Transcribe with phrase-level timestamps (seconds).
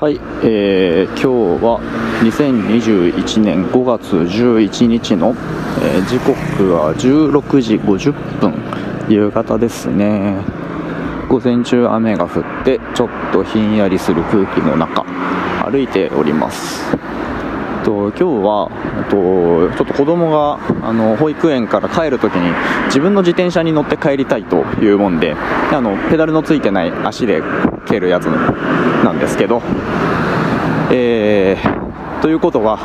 [0.00, 1.80] はい、えー今日は
[2.22, 5.34] 2021年5月11日の、
[5.82, 8.54] えー時刻は16時50分
[9.12, 10.36] 夕方ですね。
[11.28, 15.02] 午前中雨が降ってちょっとひんやりする空気の中
[15.68, 16.96] 歩いております。
[17.88, 18.68] と今日は
[19.08, 22.52] とちょっと子供があの保育園から帰るときに
[22.88, 27.42] 自分の自転車に乗って帰りたいというもんであのペダルのついてない足で
[27.86, 29.62] 蹴るやつなんですけど、
[30.92, 31.88] えー
[32.20, 32.78] ということは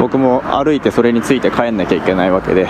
[0.00, 2.68] 僕も歩いてそれについて帰んなきゃいけないわけで、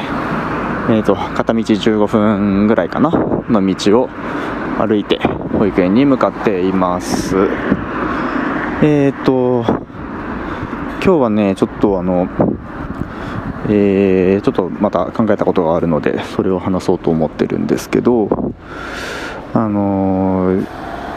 [0.89, 4.09] えー、と片道15分ぐらいかなの道を
[4.79, 5.19] 歩いて
[5.59, 7.37] 保育園に向かっています。
[8.83, 9.50] えー、と
[11.03, 12.29] 今日はね、ちょっとあの、
[13.71, 18.29] えーちょっとまた考えたことがあるので、それを話そうと思ってるんですけど、
[19.55, 20.67] あのー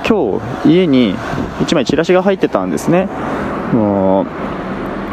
[0.07, 1.13] 今日、家に
[1.59, 3.09] 1枚チラシが入ってたんですね。
[3.73, 4.25] もう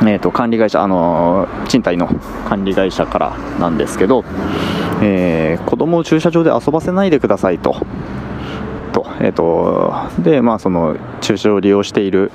[0.02, 2.06] えー、と管理会社、あのー賃貸の
[2.48, 4.24] 管理会社からなんですけど、
[5.02, 7.74] えー子供を駐車場で遊ばせないでくださいと。
[8.92, 12.30] とえー、とで、まあ、その駐車場を利用している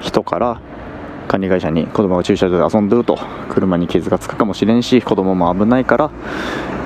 [0.00, 0.60] 人から
[1.26, 6.10] 管理会社に子供が駐車場で遊んでると車に傷がつくかもしれんし子供も危ないから、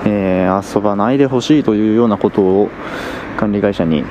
[0.06, 2.68] えー遊ばないでほしいというようなことを
[3.36, 4.04] 管理会社に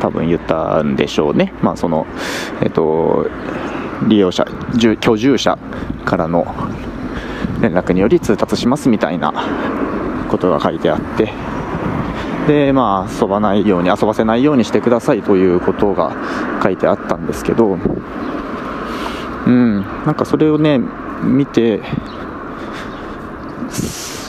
[0.00, 1.52] 多分言ったんでしょうね。
[1.62, 2.06] まあその
[2.60, 3.30] えっ、と
[4.08, 4.44] 利用者
[4.76, 5.58] 居住者
[6.04, 6.46] からの
[7.60, 9.32] 連絡により通達しますみたいな
[10.30, 11.32] ことが書いてあって
[12.46, 16.14] でまあ遊ばないように遊ばせないようにしてくださいということが
[16.62, 17.78] 書いてあったんですけど
[19.46, 19.80] うん。
[20.04, 20.80] なんかそれをね
[21.22, 21.80] 見て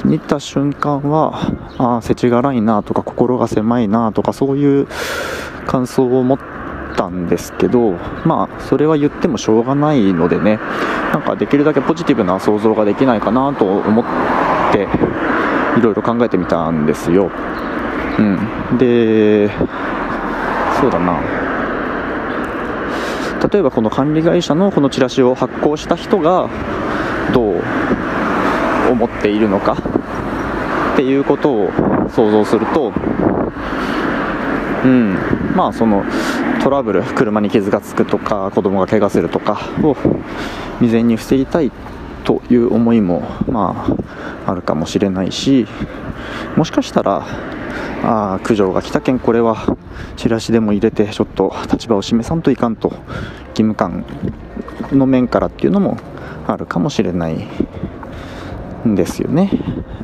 [0.05, 4.87] 見た瞬間はああ世知辛いなとか心が狭いなとかそういう
[5.65, 6.39] 感想を持っ
[6.95, 7.91] たんですけど
[8.25, 10.59] まあそれは言ってもしょうがないのでね
[11.11, 14.05] なんかできるだけポジティブな想像ができないかなと思っ
[14.71, 14.87] て
[15.77, 17.29] いろいろ考えてみたんですよ。
[18.17, 19.49] うん、で
[20.79, 21.36] そうだな。
[23.51, 26.49] 例えばこの管理会社のこのチラシを発行した人が
[27.33, 27.63] どう
[28.91, 29.77] 思っているのか
[30.93, 31.69] っていうことを
[32.09, 32.93] 想像すると
[34.83, 35.17] うん
[35.55, 36.03] まあその
[36.63, 39.95] トラブル車に傷がつくとか子供が怪我するとかを
[40.79, 41.71] 未然に防ぎたい
[42.23, 43.87] という思いもま
[44.45, 45.67] ああるかもしれないし
[46.55, 47.25] もしかしたら
[48.03, 49.77] ああ苦情が来たけんこれは
[50.15, 52.89] チラシでも入れてちょっと立場を示さんといかんと
[53.49, 54.05] 義務感
[54.91, 55.97] の面からっていうのも
[56.47, 57.47] あるかもしれない
[58.87, 59.51] んですよね。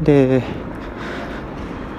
[0.01, 0.43] で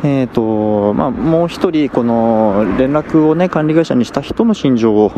[0.07, 5.11] えーとまあ、もう一人、この連絡を、ね、管理会社にした人の心情を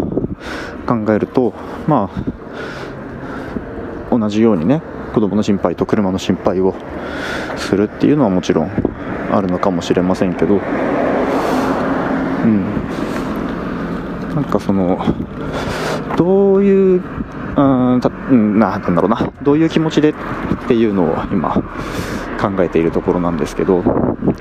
[0.87, 1.55] 考えると、
[1.89, 4.83] まあ、同じようにね
[5.13, 6.75] 子供の心配と車の心配を
[7.57, 8.71] するっていうのはもちろん
[9.33, 10.59] あるのかもしれませんけど、う
[12.49, 12.65] ん、
[14.35, 15.05] なんかその
[16.17, 17.03] どういう、
[17.57, 19.33] うんたななんだろうな。
[19.43, 20.15] どういう気持ちでっ
[20.69, 21.55] ていうのを今
[22.39, 23.83] 考えているところなんですけど、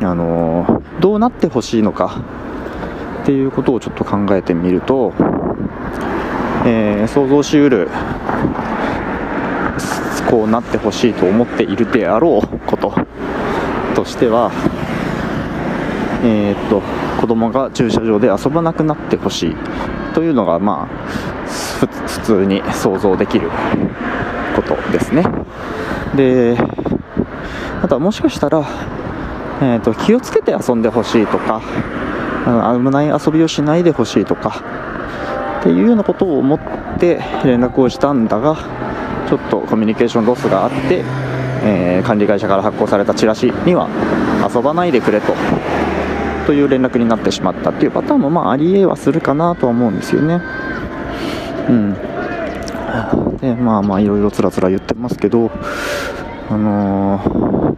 [0.02, 2.22] あのどうなってほしいのか
[3.24, 5.14] っていうことをちょっと考えてみると、
[6.66, 7.88] えー想像しうる
[10.30, 12.94] こうなってほしいと思っているであろうこと
[13.96, 14.52] としては、
[16.26, 16.82] えーっと
[17.22, 19.56] 子供が駐車場で遊ばなくなってほしい
[20.14, 23.50] というのが、まあ、普通に想像できる
[24.56, 25.24] ことですね。
[26.16, 26.58] で
[27.82, 28.68] あとはもしかしたら、
[29.62, 31.62] えー、と気をつけて遊んでほしいとか
[32.46, 34.64] あの危ない遊びをしないでほしいとか
[35.60, 36.60] っていうようなことを思っ
[37.00, 38.58] て連絡をしたんだが
[39.28, 41.04] ちょっとコミュニケーションロスがあって、
[41.64, 43.90] えー管理会社から発行されたチラシには
[44.54, 45.34] 遊ばないでくれと
[46.46, 50.42] という連絡になってしまったっていうパターンもまあありえはするかなとは思うんですよね。
[51.70, 51.96] うん
[53.40, 55.52] でまあまあいろいろつらつら言ってますけど
[56.50, 57.76] あのー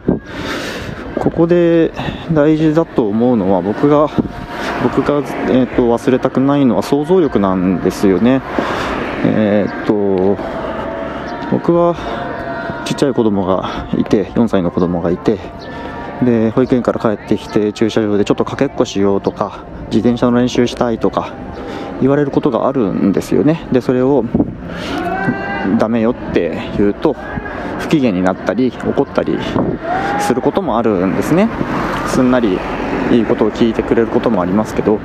[1.28, 1.92] ここで
[2.32, 4.08] 大事だと思うのは僕が
[4.82, 5.18] 僕が、
[5.52, 8.42] えー、と忘れたくないのは想像力なんですよね。
[9.26, 10.38] えー、と
[11.52, 11.96] 僕は
[12.86, 15.38] ちっちゃい子供がいて4歳の子供がいて
[16.24, 21.34] で保育園から帰ってきて駐車場でちょっとかけっこしようとか自転車の練習したいとか
[22.02, 23.68] 言われることがあるんですよね。
[23.72, 24.24] でそれを
[25.78, 27.16] ダメよって言うと
[27.80, 29.38] 不機嫌になったり怒ったり
[30.20, 31.50] することもあるんですね。
[32.08, 32.58] すんなり
[33.12, 35.00] いいことを聞いてくれることもありますけど。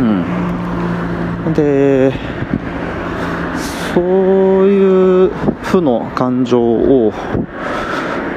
[0.00, 1.52] うん。
[1.54, 2.12] で
[3.94, 4.04] そう
[4.66, 5.30] いう
[5.62, 7.12] 負の感情を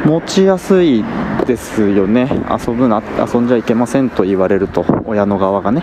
[0.06, 1.04] 持ちやすい
[1.48, 2.30] ですよね。
[2.50, 3.02] 遊ぶな
[3.34, 5.82] 遊んじゃいけませんと言われると親の側がね。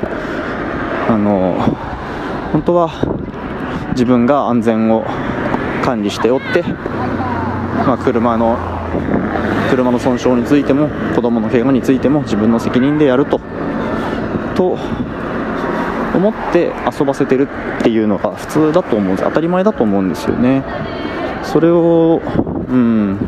[1.09, 1.57] あの
[2.53, 2.91] 本当は
[3.93, 5.05] 自分が安全を
[5.83, 8.57] 管理しておって、まあ、車の
[9.71, 13.41] 車の損傷についても子供の怪我についても自分の責任でやると
[14.55, 14.79] と
[16.15, 17.49] 思って遊ばせてる
[17.81, 19.25] っていうのが普通だと思うんです。
[19.25, 20.63] 当たり前だと思うんですよね。
[21.43, 22.21] それを
[22.69, 23.19] うん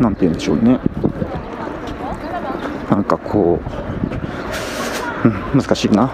[0.00, 0.78] 何て言うんでしょうね。
[2.90, 3.60] なんかこ
[5.24, 6.10] う、うん、難しいな。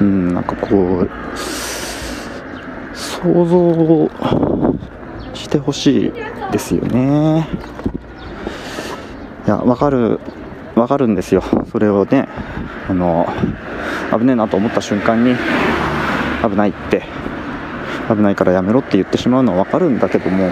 [0.00, 1.10] うんなんかこう
[2.96, 4.10] 想像
[5.34, 6.12] してほしい
[6.52, 7.46] ですよね。
[9.46, 10.20] いや分かる
[10.74, 11.42] 分かるんですよ。
[11.70, 12.28] それをね
[12.88, 13.26] あの
[14.12, 15.34] 危ねえなと思った瞬間に
[16.42, 17.02] 危ないって
[18.14, 20.50] 危ないからやめろって言ってしまうのは分かるんだけども。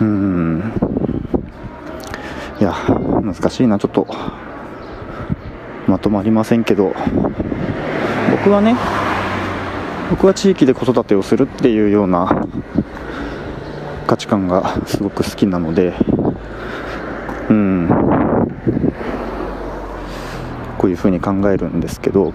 [0.00, 0.72] うん。
[2.60, 2.74] いや
[3.22, 3.78] 難しいな。
[3.78, 4.06] ちょっと
[5.86, 6.94] まとまりませんけど。
[8.30, 8.76] 僕はね
[10.10, 12.46] 僕は地域で子育てをするっていうような
[14.06, 15.94] 価値観がすごく好きなので。
[17.48, 17.88] うん。
[20.78, 22.32] こういうふうに考えるんですけど、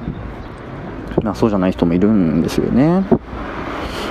[1.25, 3.03] まあ、そうじゃない人もいるんですよね。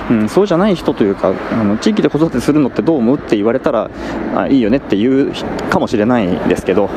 [0.09, 3.89] うん、そうじゃない人というかあの地域で子育てするのってどう思うって言われたら
[4.35, 5.33] あいいよねって言う
[5.71, 6.89] かもしれないですけど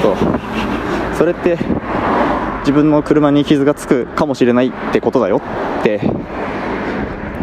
[0.00, 0.16] そう
[1.18, 1.58] それって
[2.60, 5.42] 自分の車に傷がつくかもしれないってことだよ
[5.80, 6.00] って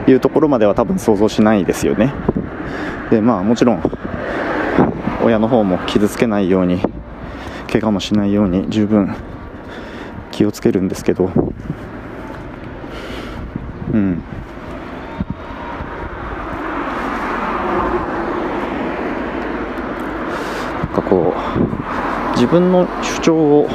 [0.07, 2.11] いうところまでは多分想像しないですよね
[3.11, 3.83] でまあもちろん
[5.23, 6.81] 親の方も傷つけないように
[7.71, 9.15] 怪我もしないように十分
[10.33, 11.29] 気をつけるんですけど。
[13.93, 14.23] うん。
[20.81, 23.69] なんかこう自分の主張を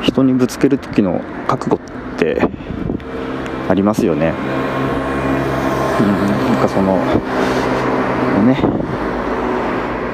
[0.00, 1.80] 人にぶつける時の覚悟っ
[2.18, 2.42] て
[3.68, 4.32] ありますよね。
[6.00, 6.06] うん、
[6.52, 6.96] なんかその
[8.46, 8.56] ね。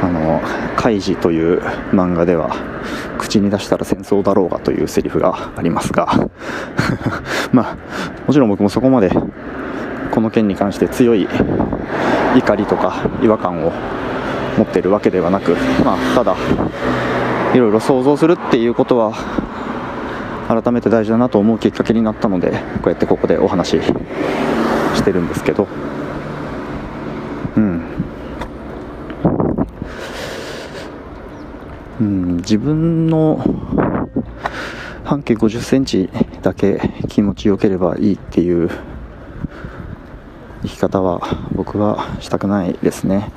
[0.00, 0.40] あの
[0.76, 1.60] 「カイジ」という
[1.92, 2.54] 漫画では
[3.28, 6.08] 口に出したら戦争だろうがというセリフがありますが
[7.52, 7.76] まあ
[8.26, 9.10] もちろん僕もそこまで
[10.10, 11.28] この件に関して強い
[12.36, 13.72] 怒りとか違和感を
[14.56, 16.34] 持ってるわけではなく、まあ、ただ
[17.54, 19.12] いろいろ想像するっていうことは
[20.48, 23.82] 改めて大事だなと思うきっかけになったのでこうやってここでお話し
[24.94, 25.68] してるんですけど。
[27.56, 27.82] うん、
[32.00, 33.36] うん、自分の
[35.04, 36.08] 半径50センチ
[36.40, 36.80] だけ
[37.10, 38.70] 気持ちよければいいっていう
[40.62, 41.20] 生き方は
[41.52, 43.30] 僕はしたくないですね。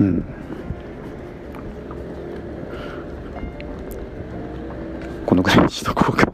[0.00, 0.24] うん、
[5.24, 6.26] このぐらいにしとこうか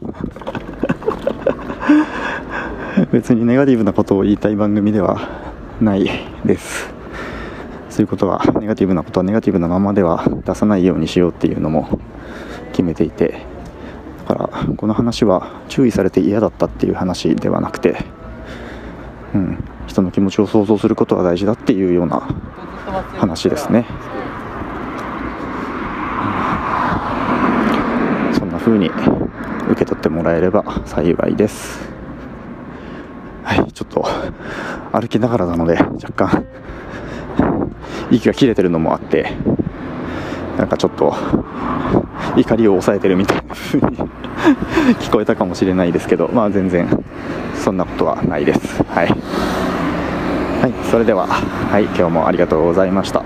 [3.13, 5.42] 別にネガティブなことを言いたい番組では
[5.81, 6.09] ない
[6.45, 6.93] です
[7.89, 11.99] そういうことはネガティブなことはネガティブなままでは出さないようにしようっていうのも
[12.71, 13.45] 決めていて
[14.27, 17.97] だからこの話は注意されて嫌だったっていう話ではなくて、
[19.35, 22.21] うん、人の気持ちを想像することは大事だっていうような
[23.17, 23.85] 話ですね。
[28.33, 28.89] そんな風に
[29.69, 31.79] 受け取ってもらえれば幸いです。
[33.43, 34.07] はい、ちょっと
[34.93, 36.45] 歩きながらなので若干
[38.11, 39.33] 息が切れてるのもあって
[40.57, 41.15] なんかちょっと
[42.37, 43.97] 怒りを抑えてるみたいな風に
[45.01, 46.87] 聞こえたかもしれないですけどまあ全然
[47.55, 48.83] そんなことはないです。
[48.83, 49.07] はい
[50.63, 53.23] はい、それでは、はい、今日もありがとうございました。